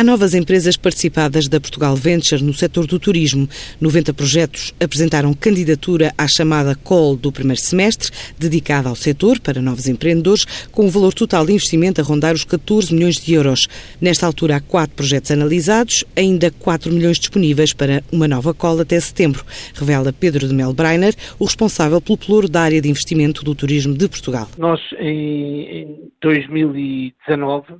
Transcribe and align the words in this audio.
Há 0.00 0.02
novas 0.02 0.32
empresas 0.32 0.78
participadas 0.78 1.46
da 1.46 1.60
Portugal 1.60 1.94
Venture 1.94 2.42
no 2.42 2.54
setor 2.54 2.86
do 2.86 2.98
turismo. 2.98 3.46
90 3.78 4.14
projetos 4.14 4.74
apresentaram 4.80 5.34
candidatura 5.34 6.10
à 6.16 6.26
chamada 6.26 6.74
Call 6.74 7.16
do 7.16 7.30
primeiro 7.30 7.60
semestre, 7.60 8.10
dedicada 8.38 8.88
ao 8.88 8.96
setor 8.96 9.38
para 9.38 9.60
novos 9.60 9.88
empreendedores, 9.88 10.46
com 10.72 10.86
o 10.86 10.88
valor 10.88 11.12
total 11.12 11.44
de 11.44 11.52
investimento 11.52 12.00
a 12.00 12.04
rondar 12.04 12.34
os 12.34 12.44
14 12.44 12.94
milhões 12.94 13.16
de 13.16 13.34
euros. 13.34 13.68
Nesta 14.00 14.24
altura, 14.24 14.56
há 14.56 14.60
quatro 14.62 14.96
projetos 14.96 15.32
analisados, 15.32 16.02
ainda 16.16 16.50
4 16.50 16.90
milhões 16.90 17.18
disponíveis 17.18 17.74
para 17.74 18.02
uma 18.10 18.26
nova 18.26 18.54
call 18.54 18.80
até 18.80 18.98
setembro, 18.98 19.44
revela 19.74 20.14
Pedro 20.14 20.48
de 20.48 20.54
Mel 20.54 20.72
Breiner, 20.72 21.14
o 21.38 21.44
responsável 21.44 22.00
pelo 22.00 22.16
pluro 22.16 22.48
da 22.48 22.62
área 22.62 22.80
de 22.80 22.88
investimento 22.88 23.44
do 23.44 23.54
turismo 23.54 23.94
de 23.94 24.08
Portugal. 24.08 24.48
Nós, 24.56 24.80
em 24.98 26.10
2019, 26.22 27.74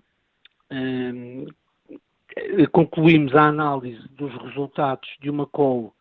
hum, 0.71 1.47
concluímos 2.73 3.35
a 3.35 3.49
análise 3.49 4.07
dos 4.17 4.33
resultados 4.43 5.09
de 5.21 5.31
uma 5.31 5.47
call 5.47 5.95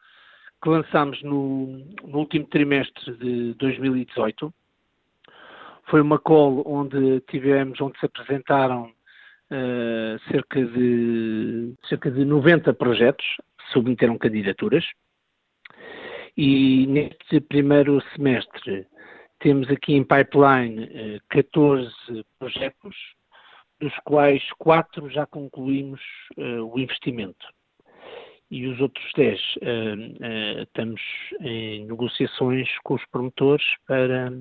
que 0.61 0.69
lançámos 0.69 1.21
no, 1.23 1.67
no 2.03 2.19
último 2.19 2.45
trimestre 2.45 3.15
de 3.17 3.53
2018. 3.55 4.53
Foi 5.85 6.01
uma 6.01 6.19
call 6.19 6.63
onde 6.65 7.21
tivemos, 7.21 7.79
onde 7.81 7.97
se 7.99 8.05
apresentaram 8.05 8.91
uh, 9.51 10.31
cerca, 10.31 10.63
de, 10.63 11.73
cerca 11.87 12.11
de 12.11 12.25
90 12.25 12.73
projetos, 12.73 13.25
submeteram 13.71 14.17
candidaturas. 14.17 14.85
E 16.37 16.85
neste 16.87 17.39
primeiro 17.41 18.01
semestre 18.15 18.85
temos 19.39 19.69
aqui 19.69 19.93
em 19.93 20.03
pipeline 20.03 20.83
uh, 20.83 21.21
14 21.29 21.89
projetos, 22.37 22.95
dos 23.79 23.93
quais 24.03 24.43
quatro 24.57 25.09
já 25.09 25.25
concluímos 25.25 26.01
uh, 26.37 26.73
o 26.73 26.79
investimento. 26.79 27.47
E 28.51 28.65
os 28.65 28.81
outros 28.81 29.05
10 29.15 29.39
uh, 29.39 29.59
uh, 29.61 30.63
estamos 30.63 31.01
em 31.41 31.85
negociações 31.85 32.67
com 32.83 32.95
os 32.95 33.05
promotores 33.11 33.65
para, 33.87 34.31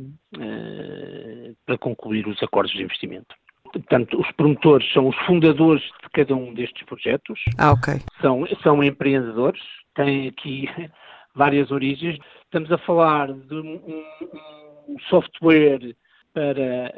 para 1.67 1.79
concluir 1.79 2.27
os 2.27 2.43
acordos 2.43 2.73
de 2.73 2.83
investimento. 2.83 3.35
Portanto, 3.73 4.19
os 4.19 4.31
promotores 4.33 4.91
são 4.95 5.09
os 5.09 5.17
fundadores 5.27 5.83
de 5.83 6.09
cada 6.15 6.35
um 6.35 6.55
destes 6.55 6.83
projetos. 6.85 7.39
Ah, 7.59 7.73
ok. 7.73 8.01
São, 8.23 8.47
são 8.63 8.83
empreendedores, 8.83 9.61
têm 9.95 10.29
aqui 10.29 10.67
várias 11.37 11.71
origens. 11.71 12.19
Estamos 12.45 12.73
a 12.73 12.79
falar 12.79 13.31
de 13.31 13.55
um, 13.55 14.05
um 14.89 14.99
software 15.11 15.95
para 16.33 16.95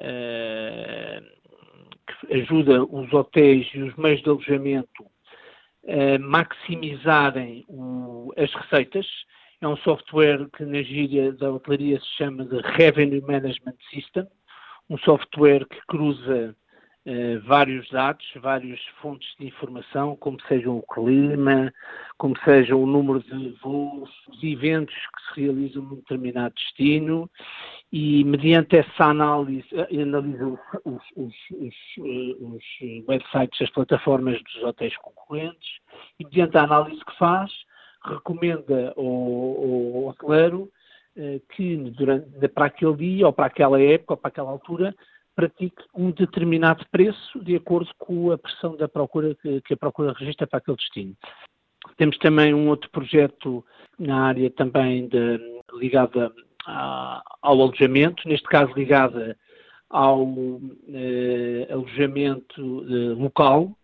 ajuda 2.30 2.84
os 2.84 3.12
hotéis 3.12 3.68
e 3.74 3.82
os 3.82 3.94
meios 3.96 4.22
de 4.22 4.28
alojamento 4.28 5.04
a 5.88 6.18
maximizarem 6.18 7.64
o, 7.68 8.32
as 8.36 8.52
receitas. 8.54 9.06
É 9.60 9.68
um 9.68 9.76
software 9.78 10.48
que 10.56 10.64
na 10.64 10.82
gíria 10.82 11.32
da 11.32 11.52
hotelaria 11.52 12.00
se 12.00 12.06
chama 12.16 12.44
de 12.44 12.60
Revenue 12.60 13.20
Management 13.20 13.76
System, 13.90 14.26
um 14.88 14.96
software 14.98 15.66
que 15.66 15.80
cruza 15.86 16.56
uh, 17.06 17.40
vários 17.46 17.88
dados, 17.90 18.26
várias 18.36 18.80
fontes 19.02 19.28
de 19.38 19.46
informação, 19.46 20.16
como 20.16 20.38
sejam 20.48 20.78
o 20.78 20.82
clima, 20.82 21.72
como 22.16 22.34
sejam 22.42 22.82
o 22.82 22.86
número 22.86 23.22
de 23.22 23.50
voos, 23.62 24.10
os 24.28 24.42
eventos 24.42 24.94
que 24.94 25.34
se 25.34 25.40
realizam 25.42 25.82
num 25.82 25.96
determinado 25.96 26.54
destino 26.54 27.30
e 27.92 28.22
mediante 28.24 28.77
essa 28.77 29.05
análise, 29.05 29.66
eh, 29.72 30.02
analisa 30.02 30.46
os, 30.46 30.60
os, 30.84 31.02
os, 31.16 31.74
eh, 31.98 32.36
os, 32.41 33.06
websites, 33.08 33.62
as 33.62 33.70
plataformas 33.70 34.41
dos 34.42 34.62
hotéis 34.62 34.97
concorrentes 34.98 35.80
e 36.19 36.24
mediante 36.24 36.56
a 36.56 36.62
análise 36.62 37.05
que 37.05 37.19
faz, 37.19 37.50
recomenda 38.05 38.94
ao, 38.97 39.05
ao 39.05 40.06
hoteleiro 40.06 40.70
eh, 41.16 41.41
que 41.55 41.77
durante, 41.77 42.48
para 42.48 42.66
aquele 42.66 42.97
dia 42.97 43.26
ou 43.26 43.32
para 43.32 43.47
aquela 43.47 43.81
época 43.81 44.14
ou 44.14 44.16
para 44.16 44.28
aquela 44.28 44.50
altura 44.50 44.94
pratique 45.34 45.82
um 45.94 46.12
determinado 46.12 46.87
preço 46.93 47.43
de 47.43 47.56
acordo 47.56 47.91
com 47.98 48.31
a 48.31 48.38
pressão 48.38 48.76
da 48.76 48.88
procura 48.88 49.34
que, 49.34 49.60
que 49.62 49.75
a 49.75 49.76
procura 49.76 50.12
registra 50.12 50.47
para 50.47 50.59
aquele 50.59 50.76
destino. 50.76 51.16
Temos 51.97 52.19
também 52.19 52.54
um 52.54 52.69
outro 52.69 52.88
projeto 52.91 53.64
na 53.98 54.26
área 54.26 54.50
também 54.50 55.09
de, 55.09 55.38
ao 56.70 57.22
alojamento, 57.42 58.28
neste 58.28 58.47
caso 58.47 58.72
ligada 58.75 59.36
ao 59.88 60.25
eh, 60.88 61.66
alojamento 61.70 62.86
eh, 62.88 63.20
local. 63.20 63.76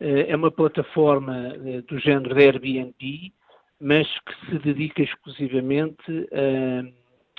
Eh, 0.00 0.30
é 0.30 0.36
uma 0.36 0.50
plataforma 0.50 1.54
do 1.86 1.98
género 1.98 2.34
de 2.34 2.42
Airbnb, 2.42 3.32
mas 3.80 4.06
que 4.20 4.46
se 4.46 4.58
dedica 4.58 5.02
exclusivamente 5.02 6.28
a, 6.32 6.80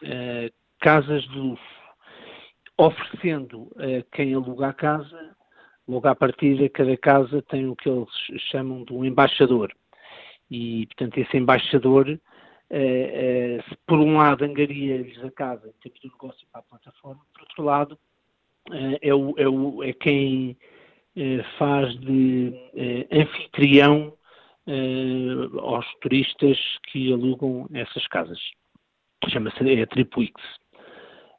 a 0.05 0.49
casas 0.79 1.23
de 1.23 1.37
luxo, 1.37 1.63
oferecendo 2.77 3.71
a 3.77 4.15
quem 4.15 4.33
aluga 4.33 4.67
a 4.67 4.73
casa, 4.73 5.35
logo 5.87 6.07
à 6.07 6.15
partida, 6.15 6.69
cada 6.69 6.95
casa 6.97 7.41
tem 7.43 7.67
o 7.67 7.75
que 7.75 7.89
eles 7.89 8.09
chamam 8.49 8.83
de 8.83 8.93
um 8.93 9.03
embaixador. 9.03 9.73
E, 10.49 10.85
portanto, 10.87 11.17
esse 11.17 11.37
embaixador 11.37 12.19
é, 12.69 13.59
é, 13.59 13.75
por 13.85 13.99
um 13.99 14.17
lado 14.17 14.43
angaria-lhes 14.43 15.23
a 15.23 15.31
casa 15.31 15.67
em 15.67 15.81
termos 15.81 15.99
de 16.01 16.09
negócio 16.09 16.47
para 16.51 16.61
a 16.61 16.63
plataforma, 16.63 17.21
por 17.33 17.41
outro 17.41 17.63
lado 17.63 17.99
é, 18.71 19.09
é, 19.09 19.13
o, 19.13 19.35
é, 19.37 19.47
o, 19.47 19.83
é 19.83 19.93
quem 19.93 20.57
faz 21.57 21.97
de 22.01 22.53
anfitrião 23.09 24.13
aos 25.61 25.85
turistas 26.01 26.57
que 26.91 27.13
alugam 27.13 27.69
essas 27.73 28.05
casas. 28.07 28.37
Chama-se 29.29 29.79
é 29.79 29.85
TripWix. 29.85 30.33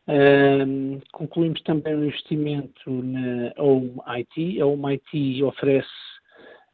Uh, 0.08 1.02
concluímos 1.12 1.60
também 1.62 1.94
o 1.94 1.98
um 1.98 2.04
investimento 2.04 2.90
na 2.90 3.52
Home 3.58 4.00
IT. 4.06 4.62
A 4.62 4.66
Home 4.66 4.94
IT 4.94 5.42
oferece 5.42 5.88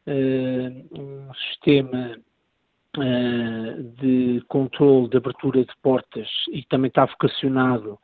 um 0.06 1.34
sistema 1.34 2.16
de 3.98 4.31
controle 4.52 5.08
de 5.08 5.16
abertura 5.16 5.64
de 5.64 5.72
portas 5.82 6.28
e 6.52 6.62
também 6.64 6.88
está 6.88 7.06
vocacionado 7.06 7.98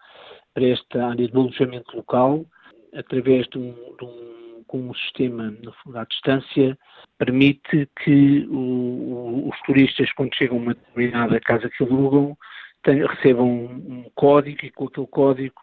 para 0.54 0.66
esta 0.66 1.08
área 1.08 1.28
do 1.28 1.40
alojamento 1.40 1.94
local, 1.94 2.46
através 2.94 3.46
de 3.48 3.58
um, 3.58 3.74
de 3.98 4.04
um, 4.06 4.64
um 4.72 4.94
sistema 4.94 5.54
no 5.62 5.70
fundo, 5.74 5.98
à 5.98 6.04
distância, 6.04 6.78
permite 7.18 7.86
que 8.02 8.46
o, 8.48 9.50
os 9.50 9.60
turistas, 9.66 10.10
quando 10.14 10.34
chegam 10.34 10.56
a 10.56 10.60
uma 10.60 10.74
determinada 10.74 11.38
casa 11.38 11.68
que 11.68 11.84
alugam, 11.84 12.34
recebam 12.82 13.46
um, 13.46 13.74
um, 13.74 14.10
código 14.14 14.64
e 14.64 14.70
com 14.70 14.86
aquele 14.86 15.06
código 15.08 15.60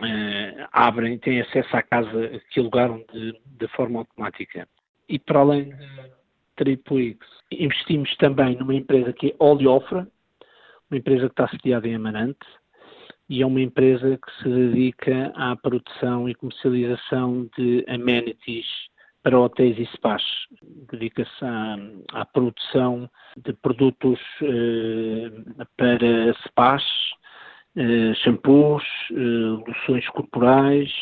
uh, 0.00 0.68
abrem, 0.70 1.16
têm 1.16 1.40
acesso 1.40 1.74
à 1.74 1.82
casa 1.82 2.42
que 2.50 2.60
alugaram 2.60 3.02
de, 3.10 3.40
de 3.46 3.68
forma 3.68 4.00
automática. 4.00 4.68
E 5.08 5.18
para 5.18 5.40
além 5.40 5.72
TripWix. 6.56 7.26
Investimos 7.50 8.14
também 8.16 8.56
numa 8.56 8.74
empresa 8.74 9.12
que 9.12 9.28
é 9.28 9.34
Oleofra, 9.38 10.06
uma 10.90 10.98
empresa 10.98 11.28
que 11.28 11.32
está 11.32 11.48
sediada 11.48 11.88
em 11.88 11.94
Amarante, 11.94 12.46
e 13.28 13.42
é 13.42 13.46
uma 13.46 13.60
empresa 13.60 14.18
que 14.18 14.42
se 14.42 14.48
dedica 14.48 15.32
à 15.34 15.56
produção 15.56 16.28
e 16.28 16.34
comercialização 16.34 17.48
de 17.56 17.84
amenities 17.88 18.66
para 19.22 19.40
hotéis 19.40 19.78
e 19.78 19.86
spas. 19.94 20.22
Dedica-se 20.92 21.44
à, 21.44 21.76
à, 22.12 22.24
produção 22.26 23.08
de 23.36 23.54
produtos 23.54 24.20
eh, 24.42 25.30
para 25.78 26.34
spas, 26.46 26.82
eh, 27.76 28.12
shampoos, 28.16 28.84
eh, 29.10 29.14
loções 29.66 30.06
corporais, 30.10 30.92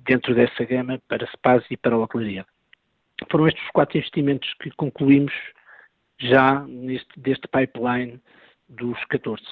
dentro 0.00 0.34
dessa 0.34 0.64
gama 0.64 1.00
para 1.08 1.26
spas 1.28 1.64
e 1.70 1.76
para 1.78 1.96
hotelaria 1.96 2.44
foram 3.30 3.48
estes 3.48 3.62
os 3.64 3.70
quatro 3.70 3.98
investimentos 3.98 4.48
que 4.60 4.70
concluímos 4.72 5.32
já 6.18 6.64
neste, 6.66 7.08
deste 7.18 7.48
pipeline 7.48 8.20
dos 8.68 9.02
14. 9.06 9.42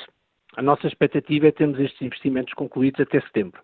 A 0.57 0.63
nossa 0.63 0.87
expectativa 0.87 1.49
é 1.49 1.53
termos 1.53 1.79
estes 1.79 2.01
investimentos 2.03 2.53
concluídos 2.55 3.01
até 3.01 3.21
setembro. 3.21 3.61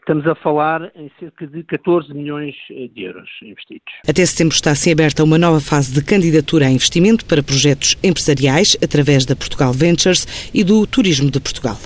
Estamos 0.00 0.26
a 0.26 0.34
falar 0.34 0.90
em 0.94 1.10
cerca 1.20 1.46
de 1.46 1.62
14 1.64 2.14
milhões 2.14 2.54
de 2.68 3.02
euros 3.02 3.28
investidos. 3.42 3.92
Até 4.08 4.24
setembro 4.24 4.54
está 4.54 4.70
assim 4.70 4.92
aberta 4.92 5.22
uma 5.22 5.36
nova 5.36 5.60
fase 5.60 5.92
de 5.92 6.02
candidatura 6.02 6.66
a 6.66 6.70
investimento 6.70 7.26
para 7.26 7.42
projetos 7.42 7.96
empresariais 8.02 8.76
através 8.82 9.26
da 9.26 9.36
Portugal 9.36 9.72
Ventures 9.72 10.50
e 10.54 10.64
do 10.64 10.86
Turismo 10.86 11.30
de 11.30 11.40
Portugal. 11.40 11.76